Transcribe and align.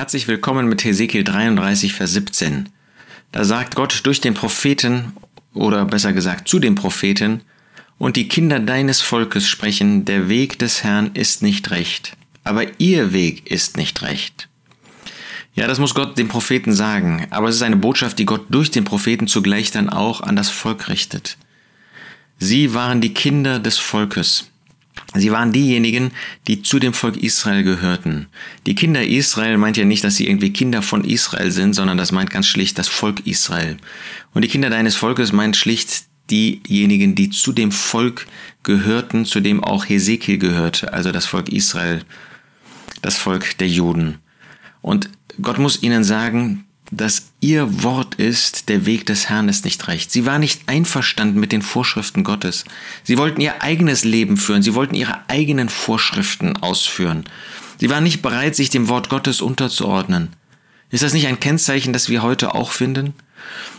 Herzlich 0.00 0.28
willkommen 0.28 0.66
mit 0.66 0.82
Hesekiel 0.82 1.24
33, 1.24 1.92
Vers 1.92 2.14
17. 2.14 2.70
Da 3.32 3.44
sagt 3.44 3.74
Gott 3.74 4.00
durch 4.04 4.22
den 4.22 4.32
Propheten, 4.32 5.12
oder 5.52 5.84
besser 5.84 6.14
gesagt 6.14 6.48
zu 6.48 6.58
den 6.58 6.74
Propheten, 6.74 7.42
und 7.98 8.16
die 8.16 8.26
Kinder 8.26 8.60
deines 8.60 9.02
Volkes 9.02 9.46
sprechen, 9.46 10.06
der 10.06 10.30
Weg 10.30 10.58
des 10.58 10.82
Herrn 10.84 11.10
ist 11.12 11.42
nicht 11.42 11.70
recht, 11.70 12.16
aber 12.44 12.80
ihr 12.80 13.12
Weg 13.12 13.50
ist 13.50 13.76
nicht 13.76 14.00
recht. 14.00 14.48
Ja, 15.52 15.66
das 15.66 15.78
muss 15.78 15.94
Gott 15.94 16.16
dem 16.16 16.28
Propheten 16.28 16.72
sagen, 16.72 17.26
aber 17.28 17.50
es 17.50 17.56
ist 17.56 17.62
eine 17.62 17.76
Botschaft, 17.76 18.18
die 18.18 18.24
Gott 18.24 18.46
durch 18.48 18.70
den 18.70 18.84
Propheten 18.86 19.26
zugleich 19.26 19.70
dann 19.70 19.90
auch 19.90 20.22
an 20.22 20.34
das 20.34 20.48
Volk 20.48 20.88
richtet. 20.88 21.36
Sie 22.38 22.72
waren 22.72 23.02
die 23.02 23.12
Kinder 23.12 23.58
des 23.58 23.76
Volkes. 23.76 24.49
Sie 25.14 25.32
waren 25.32 25.52
diejenigen, 25.52 26.12
die 26.46 26.62
zu 26.62 26.78
dem 26.78 26.92
Volk 26.92 27.16
Israel 27.16 27.64
gehörten. 27.64 28.28
Die 28.66 28.76
Kinder 28.76 29.04
Israel 29.04 29.58
meint 29.58 29.76
ja 29.76 29.84
nicht, 29.84 30.04
dass 30.04 30.16
sie 30.16 30.28
irgendwie 30.28 30.52
Kinder 30.52 30.82
von 30.82 31.04
Israel 31.04 31.50
sind, 31.50 31.74
sondern 31.74 31.98
das 31.98 32.12
meint 32.12 32.30
ganz 32.30 32.46
schlicht 32.46 32.78
das 32.78 32.86
Volk 32.86 33.26
Israel. 33.26 33.76
Und 34.34 34.42
die 34.42 34.48
Kinder 34.48 34.70
deines 34.70 34.94
Volkes 34.94 35.32
meint 35.32 35.56
schlicht 35.56 36.04
diejenigen, 36.30 37.16
die 37.16 37.30
zu 37.30 37.52
dem 37.52 37.72
Volk 37.72 38.26
gehörten, 38.62 39.24
zu 39.24 39.40
dem 39.40 39.64
auch 39.64 39.88
Hesekiel 39.88 40.38
gehörte, 40.38 40.92
also 40.92 41.10
das 41.10 41.26
Volk 41.26 41.48
Israel, 41.48 42.04
das 43.02 43.18
Volk 43.18 43.58
der 43.58 43.68
Juden. 43.68 44.18
Und 44.80 45.10
Gott 45.42 45.58
muss 45.58 45.82
ihnen 45.82 46.04
sagen, 46.04 46.66
dass 46.90 47.30
ihr 47.40 47.82
Wort 47.84 48.16
ist, 48.16 48.68
der 48.68 48.84
Weg 48.84 49.06
des 49.06 49.28
Herrn 49.28 49.48
ist 49.48 49.64
nicht 49.64 49.86
recht. 49.86 50.10
Sie 50.10 50.26
war 50.26 50.38
nicht 50.38 50.62
einverstanden 50.66 51.38
mit 51.38 51.52
den 51.52 51.62
Vorschriften 51.62 52.24
Gottes. 52.24 52.64
Sie 53.04 53.16
wollten 53.16 53.40
ihr 53.40 53.62
eigenes 53.62 54.04
Leben 54.04 54.36
führen, 54.36 54.62
sie 54.62 54.74
wollten 54.74 54.96
ihre 54.96 55.28
eigenen 55.28 55.68
Vorschriften 55.68 56.56
ausführen. 56.56 57.24
Sie 57.78 57.90
waren 57.90 58.04
nicht 58.04 58.22
bereit, 58.22 58.56
sich 58.56 58.70
dem 58.70 58.88
Wort 58.88 59.08
Gottes 59.08 59.40
unterzuordnen. 59.40 60.28
Ist 60.90 61.04
das 61.04 61.12
nicht 61.12 61.28
ein 61.28 61.40
Kennzeichen, 61.40 61.92
das 61.92 62.08
wir 62.08 62.22
heute 62.22 62.54
auch 62.54 62.72
finden? 62.72 63.14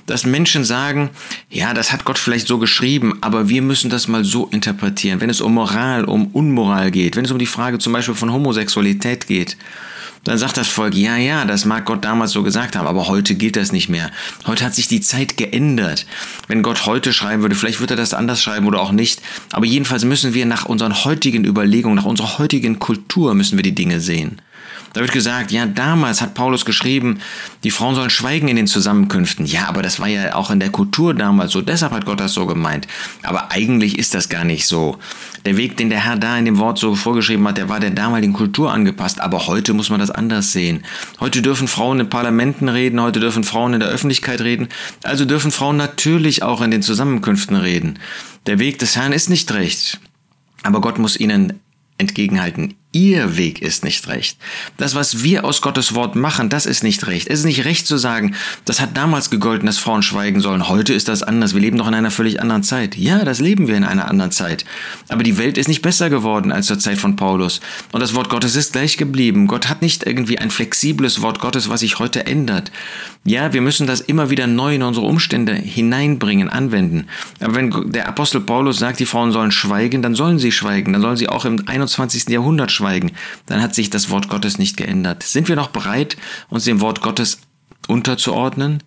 Dass 0.06 0.26
Menschen 0.26 0.64
sagen, 0.64 1.10
ja, 1.50 1.74
das 1.74 1.92
hat 1.92 2.06
Gott 2.06 2.18
vielleicht 2.18 2.48
so 2.48 2.58
geschrieben, 2.58 3.18
aber 3.22 3.50
wir 3.50 3.62
müssen 3.62 3.90
das 3.90 4.08
mal 4.08 4.24
so 4.24 4.48
interpretieren. 4.48 5.20
Wenn 5.20 5.30
es 5.30 5.42
um 5.42 5.54
Moral, 5.54 6.06
um 6.06 6.28
Unmoral 6.28 6.90
geht, 6.90 7.16
wenn 7.16 7.26
es 7.26 7.32
um 7.32 7.38
die 7.38 7.46
Frage 7.46 7.78
zum 7.78 7.94
Beispiel 7.94 8.16
von 8.16 8.32
Homosexualität 8.32 9.28
geht, 9.28 9.58
dann 10.24 10.38
sagt 10.38 10.58
das 10.58 10.68
Volk, 10.68 10.94
ja, 10.94 11.18
ja, 11.18 11.46
das 11.46 11.66
mag 11.66 11.86
Gott 11.86 12.06
damals 12.06 12.32
so 12.32 12.44
gesagt 12.44 12.76
haben, 12.76 12.88
aber 12.88 13.08
heute 13.08 13.34
gilt 13.36 13.56
das 13.56 13.72
nicht 13.72 13.90
mehr. 13.90 14.12
Heute 14.46 14.64
hat 14.64 14.76
sich 14.76 14.88
die 14.88 15.02
Zeit 15.02 15.36
geändert. 15.36 16.06
Wenn 16.48 16.62
Gott 16.62 16.86
heute 16.86 17.12
schreiben 17.12 17.42
würde, 17.42 17.56
vielleicht 17.56 17.80
würde 17.80 17.96
er 17.96 17.98
das 17.98 18.14
anders 18.14 18.42
schreiben 18.42 18.68
oder 18.68 18.82
auch 18.82 18.92
nicht. 18.92 19.22
Aber 19.52 19.66
jedenfalls 19.66 20.06
müssen 20.06 20.34
wir 20.34 20.46
nach 20.46 20.66
unseren 20.66 21.04
heutigen 21.04 21.44
Überlegungen, 21.44 21.96
nach 21.96 22.06
unserer 22.06 22.38
heutigen 22.38 22.78
Kultur 22.78 23.34
müssen 23.34 23.58
wir 23.58 23.64
die 23.64 23.76
Dinge 23.76 24.00
sehen. 24.00 24.40
Da 24.94 25.00
wird 25.00 25.14
gesagt, 25.14 25.52
ja, 25.52 25.66
damals 25.66 26.22
hat 26.22 26.34
Paulus 26.34 26.66
geschrieben, 26.66 27.20
die 27.64 27.72
Frauen 27.72 27.96
sollen 27.96 28.10
schweigen 28.10 28.50
in 28.50 28.58
den 28.58 28.68
Zusammenkünften. 28.68 29.46
Ja, 29.46 29.68
aber 29.68 29.82
das 29.82 30.00
war 30.00 30.08
ja 30.08 30.36
auch 30.36 30.52
in 30.52 30.60
der 30.60 30.70
Kultur 30.70 31.14
damals 31.14 31.54
so, 31.54 31.62
deshalb 31.62 31.94
hat 31.94 32.06
Gott 32.06 32.20
das 32.20 32.34
so 32.34 32.46
gemeint. 32.46 32.88
Aber 33.24 33.52
eigentlich 33.52 33.98
ist 33.98 34.14
das 34.14 34.28
gar 34.28 34.44
nicht 34.44 34.68
so. 34.68 34.98
Der 35.46 35.56
Weg, 35.58 35.78
den 35.78 35.90
der 35.90 36.04
Herr 36.04 36.18
da 36.18 36.38
in 36.38 36.46
dem 36.46 36.58
Wort 36.58 36.78
so 36.78 36.96
vorgeschrieben 36.96 37.48
hat, 37.48 37.58
der 37.58 37.70
war 37.70 37.80
der 37.80 37.92
damaligen 37.92 38.34
Kultur 38.34 38.72
angepasst. 38.72 39.22
Aber 39.22 39.48
heute 39.48 39.74
muss 39.74 39.90
man 39.90 40.00
das 40.00 40.12
anders 40.12 40.52
sehen. 40.52 40.84
Heute 41.20 41.42
dürfen 41.42 41.68
Frauen 41.68 42.00
in 42.02 42.10
Parlamenten 42.10 42.68
reden, 42.68 43.02
heute 43.02 43.20
dürfen 43.20 43.44
Frauen 43.44 43.74
in 43.74 43.80
der 43.80 43.90
Öffentlichkeit 43.90 44.42
reden. 44.42 44.68
Also 45.04 45.26
dürfen 45.26 45.52
Frauen 45.52 45.78
natürlich 45.78 46.44
auch 46.44 46.62
in 46.62 46.72
den 46.72 46.82
Zusammenkünften 46.82 47.56
reden. 47.56 48.00
Der 48.46 48.60
Weg 48.60 48.80
des 48.80 48.96
Herrn 48.96 49.14
ist 49.14 49.30
nicht 49.30 49.52
recht. 49.54 50.00
Aber 50.64 50.82
Gott 50.82 51.00
muss 51.00 51.20
ihnen 51.20 51.60
entgegenhalten. 51.98 52.76
Ihr 52.94 53.38
Weg 53.38 53.62
ist 53.62 53.86
nicht 53.86 54.10
recht. 54.10 54.38
Das, 54.76 54.96
was 54.96 55.24
wir 55.24 55.46
aus 55.46 55.62
Gottes 55.62 55.96
Wort 55.96 56.18
machen, 56.18 56.50
das 56.50 56.66
ist 56.66 56.84
nicht 56.84 57.08
recht. 57.08 57.30
Es 57.30 57.40
ist 57.40 57.46
nicht 57.46 57.64
recht 57.64 57.88
zu 57.88 57.96
sagen, 57.96 58.36
das 58.66 58.82
hat 58.82 58.98
damals 58.98 59.30
gegolten, 59.30 59.66
dass 59.66 59.78
Frauen 59.78 60.04
schweigen 60.04 60.42
sollen. 60.42 60.68
Heute 60.68 60.94
ist 60.94 61.08
das 61.08 61.24
anders. 61.24 61.54
Wir 61.54 61.62
leben 61.62 61.78
doch 61.78 61.88
in 61.88 61.94
einer 61.94 62.12
völlig 62.12 62.42
anderen 62.42 62.64
Zeit. 62.64 62.98
Ja, 62.98 63.24
das 63.24 63.40
leben 63.40 63.70
wir 63.70 63.78
in 63.78 63.86
einer 63.86 64.10
anderen 64.10 64.32
Zeit. 64.32 64.66
Aber 65.08 65.24
die 65.24 65.38
Welt 65.38 65.58
ist 65.58 65.70
nicht 65.70 65.82
besser 65.82 66.10
geworden 66.10 66.52
als 66.52 66.68
zur 66.68 66.80
Zeit 66.80 66.98
von 66.98 67.16
Paulus. 67.16 67.62
Und 67.94 68.02
das 68.02 68.14
Wort 68.14 68.28
Gottes 68.28 68.58
ist 68.58 68.74
gleich 68.74 68.98
geblieben. 68.98 69.48
Gott 69.48 69.70
hat 69.70 69.82
nicht 69.82 70.06
irgendwie 70.06 70.40
ein 70.40 70.52
flexibles 70.52 71.22
Wort 71.22 71.40
Gottes, 71.40 71.70
was 71.70 71.80
sich 71.80 71.98
heute 71.98 72.26
ändert. 72.26 72.74
Ja, 73.24 73.54
wir 73.54 73.62
müssen 73.62 73.88
das 73.88 74.02
immer 74.02 74.32
wieder 74.32 74.48
neu 74.48 74.76
in 74.76 74.84
unsere 74.84 75.06
Umstände 75.06 75.54
hineinbringen, 75.54 76.50
anwenden. 76.50 77.08
Aber 77.40 77.56
wenn 77.56 77.92
der 77.92 78.10
Apostel 78.10 78.42
Paulus 78.42 78.80
sagt, 78.80 79.00
die 79.00 79.06
Frauen 79.06 79.32
sollen 79.32 79.52
schweigen, 79.52 80.02
dann 80.02 80.16
sollen 80.16 80.40
sie 80.40 80.52
schweigen. 80.52 80.92
Dann 80.92 81.02
sollen 81.02 81.18
sie 81.18 81.30
auch 81.30 81.46
im 81.46 81.64
21. 81.66 82.28
Jahrhundert 82.28 82.72
schweigen 82.72 82.81
schweigen, 82.82 83.12
dann 83.46 83.62
hat 83.62 83.76
sich 83.76 83.90
das 83.90 84.10
Wort 84.10 84.28
Gottes 84.28 84.58
nicht 84.58 84.78
geändert. 84.78 85.24
Sind 85.24 85.48
wir 85.48 85.56
noch 85.56 85.70
bereit, 85.70 86.18
uns 86.50 86.66
dem 86.66 86.82
Wort 86.82 87.02
Gottes 87.02 87.40
unterzuordnen? 87.88 88.84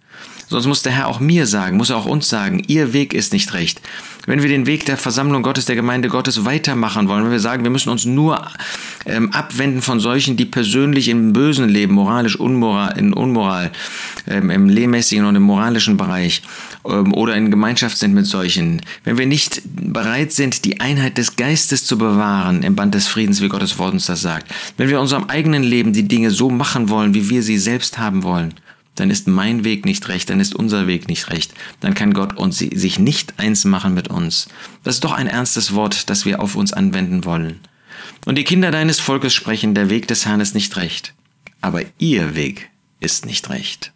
Sonst 0.49 0.67
muss 0.67 0.83
der 0.83 0.93
Herr 0.93 1.09
auch 1.09 1.21
mir 1.21 1.47
sagen, 1.47 1.77
muss 1.77 1.91
er 1.91 1.97
auch 1.97 2.07
uns 2.07 2.29
sagen, 2.29 2.63
ihr 2.67 2.93
Weg 2.93 3.15
ist 3.15 3.33
nicht 3.33 3.55
recht. 3.55 3.81
Wenn 4.27 4.43
wir 4.43 4.49
den 4.49 4.67
Weg 4.67 4.87
der 4.87 4.97
Versammlung 4.97 5.43
Gottes, 5.43 5.67
der 5.67 5.77
Gemeinde 5.77 6.09
Gottes 6.09 6.45
weitermachen 6.45 7.09
wollen, 7.09 7.25
wenn 7.25 7.31
wir 7.31 7.41
sagen, 7.41 7.63
wir 7.63 7.71
müssen 7.71 7.91
uns 7.91 8.05
nur 8.05 8.41
ähm, 9.07 9.33
abwenden 9.33 9.83
von 9.83 10.01
solchen, 10.01 10.37
die 10.37 10.47
persönlich 10.47 11.09
im 11.09 11.33
Bösen 11.33 11.69
leben, 11.69 11.95
moralisch, 11.95 12.39
unmoral, 12.39 12.99
in 12.99 13.13
Unmoral, 13.13 13.71
ähm, 14.27 14.51
im 14.51 14.69
lehmäßigen 14.69 15.25
und 15.25 15.37
im 15.37 15.43
moralischen 15.43 15.97
Bereich 15.97 16.43
ähm, 16.87 17.13
oder 17.13 17.37
in 17.37 17.51
Gemeinschaft 17.51 17.99
sind 17.99 18.15
mit 18.15 18.27
solchen, 18.27 18.81
wenn 19.05 19.19
wir 19.19 19.27
nicht 19.27 19.63
bereit 19.65 20.33
sind, 20.33 20.65
die 20.65 20.81
Einheit 20.81 21.19
des 21.19 21.37
Geistes 21.37 21.85
zu 21.85 21.99
bewahren 21.99 22.63
im 22.63 22.77
Band 22.77 22.95
des 22.95 23.07
Friedens, 23.07 23.43
wie 23.43 23.49
Gottes 23.49 23.79
Wort 23.79 23.93
uns 23.93 24.07
das 24.07 24.23
sagt, 24.23 24.53
wenn 24.77 24.89
wir 24.89 24.97
in 24.97 25.03
unserem 25.03 25.25
eigenen 25.25 25.63
Leben 25.63 25.93
die 25.93 26.09
Dinge 26.09 26.31
so 26.31 26.51
machen 26.51 26.89
wollen, 26.89 27.15
wie 27.15 27.29
wir 27.29 27.43
sie 27.43 27.59
selbst 27.59 27.99
haben 27.99 28.23
wollen, 28.23 28.55
dann 28.95 29.11
ist 29.11 29.27
mein 29.27 29.65
Weg 29.65 29.85
nicht 29.85 30.09
recht, 30.09 30.31
dann 30.31 30.41
ist 30.41 30.55
unser 30.55 30.87
Weg 30.87 31.09
nicht 31.09 31.31
recht. 31.31 31.53
Dann 31.81 31.95
kann 31.95 32.15
Gott 32.15 32.37
uns 32.37 32.59
sich 32.59 32.99
nicht 32.99 33.35
eins 33.39 33.65
machen 33.65 33.95
mit 33.95 34.09
uns. 34.09 34.49
Das 34.83 34.97
ist 34.97 35.05
doch 35.05 35.13
ein 35.13 35.27
ernstes 35.27 35.75
Wort, 35.75 36.11
das 36.11 36.25
wir 36.25 36.41
auf 36.41 36.57
uns 36.57 36.73
anwenden 36.73 37.25
wollen. 37.25 37.61
Und 38.27 38.37
die 38.37 38.45
Kinder 38.45 38.71
deines 38.71 39.01
Volkes 39.01 39.35
sprechen, 39.35 39.75
der 39.75 39.91
Weg 39.91 40.09
des 40.09 40.27
Herrn 40.27 40.41
ist 40.41 40.55
nicht 40.55 40.77
recht, 40.77 41.15
aber 41.61 41.83
ihr 41.99 42.37
Weg 42.37 42.71
ist 43.01 43.27
nicht 43.27 43.51
recht. 43.51 43.94